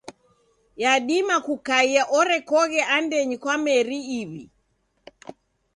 Yadima 0.83 1.35
kukaia 1.45 2.03
erekoghe 2.19 2.81
andenyi 2.95 3.37
kwa 3.43 3.55
meri 3.63 3.99
iw'i. 4.19 4.43